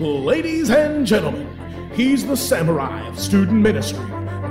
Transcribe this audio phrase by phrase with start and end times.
[0.00, 1.48] Ladies and gentlemen,
[1.94, 4.04] he's the samurai of student ministry,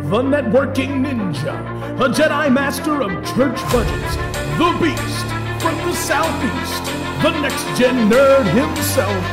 [0.10, 1.56] the networking ninja,
[2.00, 4.16] a Jedi master of church budgets,
[4.58, 5.28] the beast
[5.62, 6.84] from the southeast,
[7.22, 9.24] the next gen nerd himself,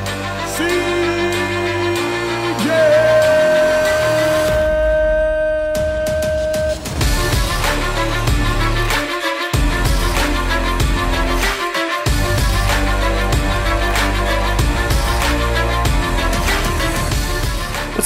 [0.57, 1.61] CJ!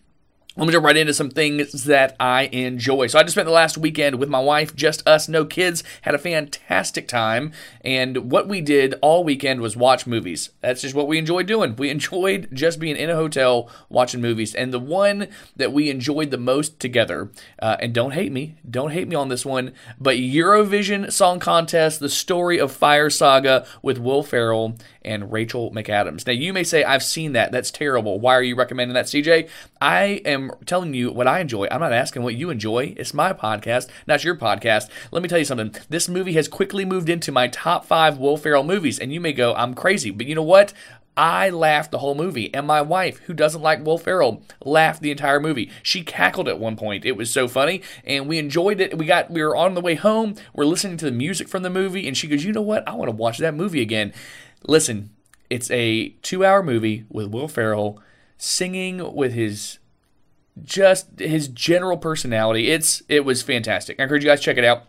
[0.57, 3.07] Let me jump right into some things that I enjoy.
[3.07, 6.15] So I just spent the last weekend with my wife, just us, no kids, had
[6.15, 7.51] a fantastic time.
[7.81, 10.51] And what we did all weekend was watch movies.
[10.61, 11.75] That's just what we enjoyed doing.
[11.75, 14.55] We enjoyed just being in a hotel watching movies.
[14.55, 18.91] And the one that we enjoyed the most together, uh, and don't hate me, don't
[18.91, 23.97] hate me on this one, but Eurovision Song Contest, the story of Fire Saga with
[23.97, 26.27] Will Ferrell and Rachel McAdams.
[26.27, 27.51] Now, you may say, I've seen that.
[27.51, 28.19] That's terrible.
[28.19, 29.49] Why are you recommending that, CJ?
[29.79, 31.67] I am telling you what I enjoy.
[31.71, 32.93] I'm not asking what you enjoy.
[32.97, 34.89] It's my podcast, not your podcast.
[35.11, 35.73] Let me tell you something.
[35.89, 39.33] This movie has quickly moved into my top five Will Ferrell movies, and you may
[39.33, 40.11] go, I'm crazy.
[40.11, 40.73] But you know what?
[41.17, 45.11] I laughed the whole movie, and my wife, who doesn't like Will Ferrell, laughed the
[45.11, 45.71] entire movie.
[45.81, 47.05] She cackled at one point.
[47.05, 48.97] It was so funny, and we enjoyed it.
[48.97, 50.35] We got we were on the way home.
[50.53, 52.85] We're listening to the music from the movie, and she goes, "You know what?
[52.87, 54.13] I want to watch that movie again."
[54.67, 55.11] Listen,
[55.49, 58.01] it's a two-hour movie with Will Ferrell
[58.37, 59.79] singing with his
[60.63, 62.71] just his general personality.
[62.71, 63.99] It's it was fantastic.
[63.99, 64.83] I encourage you guys to check it out.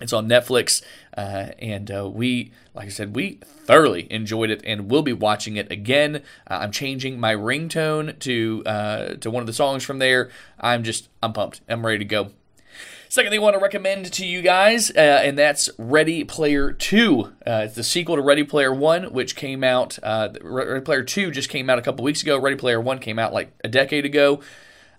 [0.00, 0.82] It's on Netflix,
[1.16, 5.54] uh, and uh, we, like I said, we thoroughly enjoyed it, and we'll be watching
[5.54, 6.16] it again.
[6.50, 10.30] Uh, I'm changing my ringtone to uh, to one of the songs from there.
[10.58, 11.60] I'm just I'm pumped.
[11.68, 12.32] I'm ready to go.
[13.08, 17.20] Second thing I want to recommend to you guys, uh, and that's Ready Player 2.
[17.20, 17.30] Uh,
[17.64, 21.50] it's the sequel to Ready Player 1, which came out, uh, Ready Player 2 just
[21.50, 22.38] came out a couple weeks ago.
[22.38, 24.40] Ready Player 1 came out like a decade ago.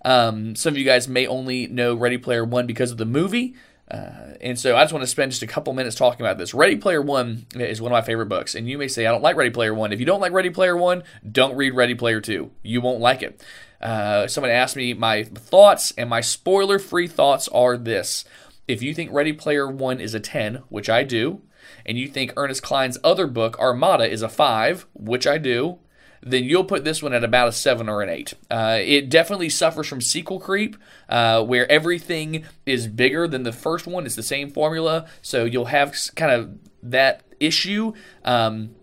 [0.06, 3.56] Um, some of you guys may only know Ready Player One because of the movie.
[3.90, 6.54] Uh, and so I just want to spend just a couple minutes talking about this.
[6.54, 8.56] Ready Player One is one of my favorite books.
[8.56, 9.92] And you may say, I don't like Ready Player One.
[9.92, 12.52] If you don't like Ready Player One, don't read Ready Player Two.
[12.64, 13.44] You won't like it.
[13.82, 18.24] Uh, someone asked me my thoughts, and my spoiler free thoughts are this.
[18.68, 21.42] If you think Ready Player One is a 10, which I do,
[21.86, 25.80] and you think Ernest Cline's other book, Armada, is a 5, which I do,
[26.26, 28.34] then you'll put this one at about a seven or an eight.
[28.50, 30.78] Uh, it definitely suffers from sequel creep,
[31.10, 34.06] uh, where everything is bigger than the first one.
[34.06, 37.94] It's the same formula, so you'll have kind of that issue.
[38.24, 38.76] Um,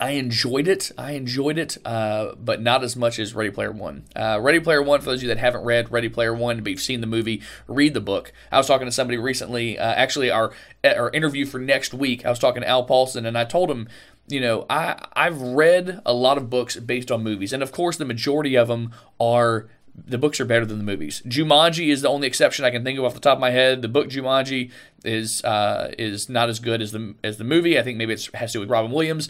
[0.00, 0.92] I enjoyed it.
[0.96, 4.04] I enjoyed it, uh, but not as much as Ready Player One.
[4.14, 6.70] Uh, Ready Player One, for those of you that haven't read Ready Player One, but
[6.70, 8.32] you've seen the movie, read the book.
[8.52, 10.52] I was talking to somebody recently, uh, actually, our
[10.84, 12.24] our interview for next week.
[12.24, 13.88] I was talking to Al Paulson, and I told him,
[14.28, 17.96] you know, I I've read a lot of books based on movies, and of course,
[17.96, 19.68] the majority of them are
[20.06, 21.22] the books are better than the movies.
[21.26, 23.82] Jumanji is the only exception I can think of off the top of my head.
[23.82, 24.70] The book Jumanji
[25.04, 27.78] is uh, is not as good as the as the movie.
[27.78, 29.28] I think maybe it has to do with Robin Williams.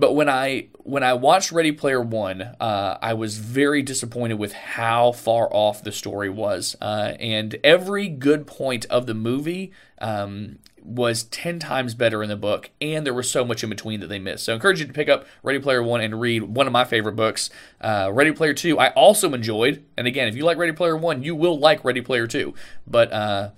[0.00, 4.54] But when I when I watched Ready Player One, uh, I was very disappointed with
[4.54, 10.58] how far off the story was, uh, and every good point of the movie um,
[10.82, 14.06] was ten times better in the book, and there was so much in between that
[14.06, 14.44] they missed.
[14.44, 16.86] So I encourage you to pick up Ready Player One and read one of my
[16.86, 17.50] favorite books,
[17.82, 18.78] uh, Ready Player Two.
[18.78, 22.00] I also enjoyed, and again, if you like Ready Player One, you will like Ready
[22.00, 22.54] Player Two,
[22.86, 23.50] but uh,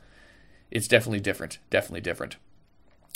[0.73, 1.61] it's definitely different.
[1.71, 2.35] Definitely different.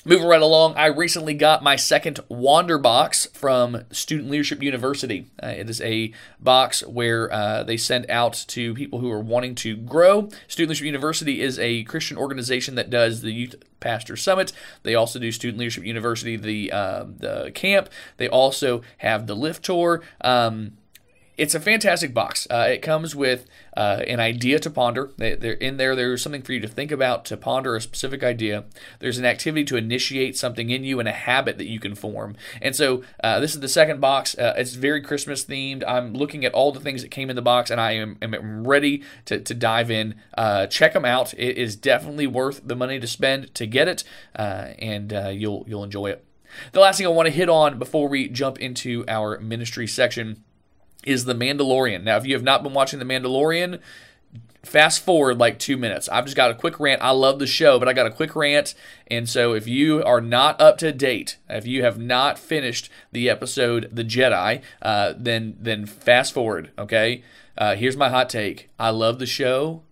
[0.05, 5.27] Moving right along, I recently got my second Wander box from Student Leadership University.
[5.43, 9.57] Uh, it is a box where uh, they send out to people who are wanting
[9.57, 10.29] to grow.
[10.47, 14.53] Student Leadership University is a Christian organization that does the Youth Pastor Summit.
[14.85, 17.89] They also do Student Leadership University, the uh, the camp.
[18.17, 20.03] They also have the Lift Tour.
[20.21, 20.75] Um,
[21.37, 22.47] it's a fantastic box.
[22.51, 23.47] Uh, it comes with
[23.77, 25.11] uh, an idea to ponder.
[25.19, 25.95] They, they're in there.
[25.95, 28.65] There's something for you to think about, to ponder a specific idea.
[29.01, 32.37] There's an activity to initiate something in you and a habit that you can form.
[32.63, 34.37] And so uh, this is the second box.
[34.39, 35.85] Uh, it's very Christmas themed.
[35.87, 38.67] I'm looking at all the things that came in the box, and I am, am
[38.67, 40.15] ready to, to dive in.
[40.39, 41.35] Uh, check them out.
[41.35, 44.05] It is definitely worth the money to spend to get it,
[44.37, 46.25] uh, and you'll you'll enjoy it.
[46.73, 50.45] The last thing I want to hit on before we jump into our ministry section
[51.07, 52.03] is The Mandalorian.
[52.03, 53.81] Now, if you have not been watching The Mandalorian,
[54.67, 56.09] fast forward like two minutes.
[56.09, 57.01] I've just got a quick rant.
[57.01, 58.75] I love the show, but I got a quick rant.
[59.07, 63.31] And so if you are not up to date, if you have not finished the
[63.31, 66.73] episode The Jedi, uh, then then fast forward.
[66.77, 67.23] Okay.
[67.57, 68.69] Uh, here's my hot take.
[68.79, 69.83] I love the show.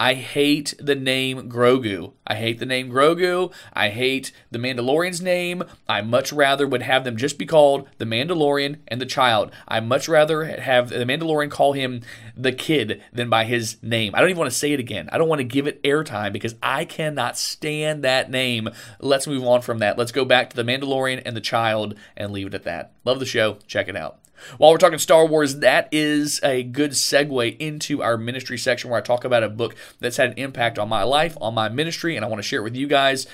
[0.00, 2.12] I hate the name Grogu.
[2.24, 3.52] I hate the name Grogu.
[3.72, 5.64] I hate the Mandalorian's name.
[5.88, 9.50] I much rather would have them just be called the Mandalorian and the Child.
[9.66, 12.02] I much rather have the Mandalorian call him
[12.36, 14.14] the kid than by his name.
[14.14, 15.08] I don't even want to say it again.
[15.10, 18.68] I don't want to give it airtime because I cannot stand that name.
[19.00, 19.98] Let's move on from that.
[19.98, 22.92] Let's go back to the Mandalorian and the Child and leave it at that.
[23.04, 23.58] Love the show.
[23.66, 24.20] Check it out.
[24.58, 28.98] While we're talking Star Wars, that is a good segue into our ministry section where
[28.98, 32.16] I talk about a book that's had an impact on my life, on my ministry,
[32.16, 33.26] and I want to share it with you guys.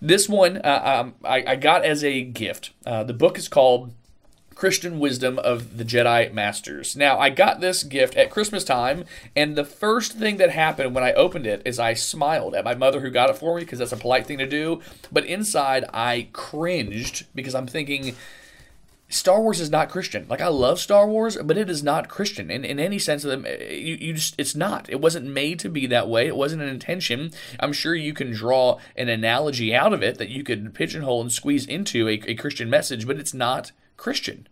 [0.00, 2.72] This one uh, um, I, I, got as a gift.
[2.84, 3.92] Uh, the book is called
[4.54, 6.96] Christian Wisdom of the Jedi Masters.
[6.96, 9.04] Now, I got this gift at Christmas time,
[9.34, 12.74] and the first thing that happened when I opened it is I smiled at my
[12.74, 14.80] mother who got it for me because that's a polite thing to do.
[15.10, 18.14] But inside, I cringed because I'm thinking,
[19.08, 20.26] Star Wars is not Christian.
[20.28, 23.30] Like I love Star Wars, but it is not Christian in, in any sense of
[23.30, 23.46] them.
[23.46, 24.88] You, you just it's not.
[24.88, 26.26] It wasn't made to be that way.
[26.26, 27.32] It wasn't an intention.
[27.60, 31.30] I'm sure you can draw an analogy out of it that you could pigeonhole and
[31.30, 34.48] squeeze into a, a Christian message, but it's not Christian.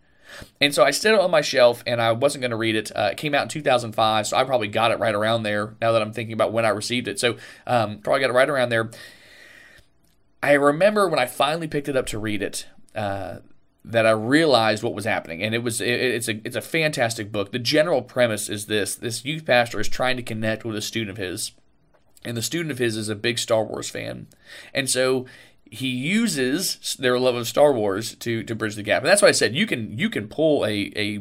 [0.59, 2.91] And so I set it on my shelf, and I wasn't going to read it.
[2.95, 5.75] Uh, it came out in 2005, so I probably got it right around there.
[5.81, 8.49] Now that I'm thinking about when I received it, so um, probably got it right
[8.49, 8.89] around there.
[10.41, 12.67] I remember when I finally picked it up to read it.
[12.95, 13.37] Uh,
[13.85, 17.31] that I realized what was happening, and it was it, it's a it's a fantastic
[17.31, 17.51] book.
[17.51, 21.11] The general premise is this: this youth pastor is trying to connect with a student
[21.11, 21.51] of his,
[22.23, 24.27] and the student of his is a big Star Wars fan,
[24.73, 25.25] and so
[25.73, 29.01] he uses their love of Star Wars to to bridge the gap.
[29.01, 31.15] And that's why I said you can you can pull a, a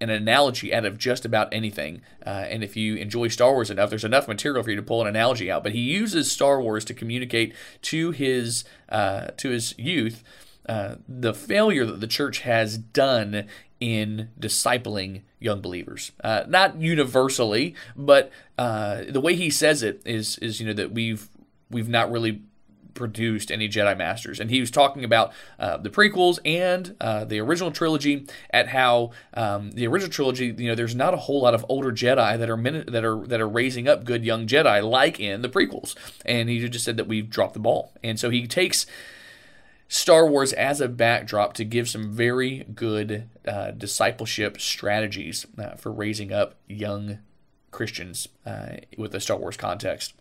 [0.00, 2.02] an analogy out of just about anything.
[2.24, 5.02] Uh, and if you enjoy Star Wars enough, there's enough material for you to pull
[5.02, 5.64] an analogy out.
[5.64, 7.52] But he uses Star Wars to communicate
[7.82, 10.22] to his uh, to his youth
[10.68, 13.46] uh, the failure that the church has done
[13.80, 16.12] in discipling young believers.
[16.24, 20.92] Uh, not universally, but uh, the way he says it is is you know that
[20.92, 21.28] we've
[21.70, 22.42] we've not really
[22.96, 24.40] produced any Jedi Masters.
[24.40, 29.10] And he was talking about uh, the prequels and uh, the original trilogy, at how
[29.34, 32.50] um, the original trilogy, you know, there's not a whole lot of older Jedi that
[32.50, 35.94] are min- that are that are raising up good young Jedi like in the prequels.
[36.24, 37.92] And he just said that we've dropped the ball.
[38.02, 38.86] And so he takes
[39.88, 45.92] Star Wars as a backdrop to give some very good uh, discipleship strategies uh, for
[45.92, 47.18] raising up young
[47.70, 50.14] Christians uh, with a Star Wars context.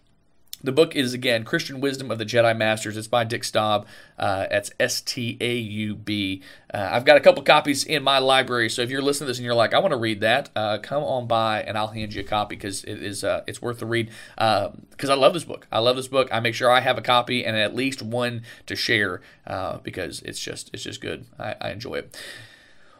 [0.65, 2.97] The book is again Christian Wisdom of the Jedi Masters.
[2.97, 3.85] It's by Dick Staub.
[4.17, 6.41] Uh, that's S T A U B.
[6.73, 9.37] Uh, I've got a couple copies in my library, so if you're listening to this
[9.37, 12.15] and you're like, I want to read that, uh, come on by and I'll hand
[12.15, 14.09] you a copy because it is uh, it's worth the read.
[14.35, 15.67] Because uh, I love this book.
[15.71, 16.29] I love this book.
[16.31, 20.23] I make sure I have a copy and at least one to share uh, because
[20.23, 21.27] it's just it's just good.
[21.37, 22.17] I, I enjoy it.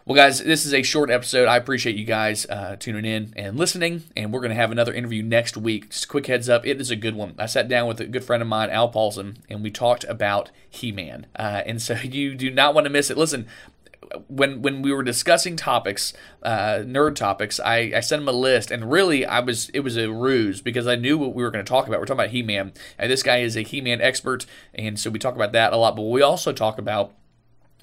[0.08, 1.48] Well, guys, this is a short episode.
[1.48, 4.94] I appreciate you guys uh, tuning in and listening, and we're going to have another
[4.94, 5.90] interview next week.
[5.90, 7.34] Just quick heads up, it is a good one.
[7.40, 10.52] I sat down with a good friend of mine, Al Paulson, and we talked about
[10.70, 13.18] He-Man, uh, and so you do not want to miss it.
[13.18, 13.48] Listen,
[14.28, 18.70] when when we were discussing topics, uh, nerd topics, I, I sent him a list,
[18.70, 21.66] and really, I was it was a ruse because I knew what we were going
[21.66, 22.00] to talk about.
[22.00, 24.46] We're talking about He Man, and this guy is a He Man expert,
[24.76, 25.96] and so we talk about that a lot.
[25.96, 27.16] But we also talk about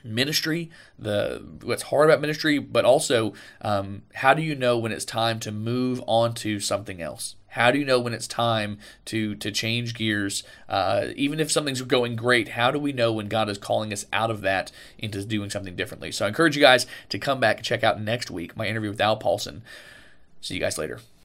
[0.04, 5.04] ministry, the what's hard about ministry, but also um, how do you know when it's
[5.04, 7.36] time to move on to something else?
[7.48, 10.42] How do you know when it's time to to change gears?
[10.68, 14.06] Uh, even if something's going great, how do we know when God is calling us
[14.12, 16.12] out of that into doing something differently?
[16.12, 18.90] So I encourage you guys to come back and check out next week my interview
[18.90, 19.62] with Al Paulson.
[20.40, 21.00] See you guys later.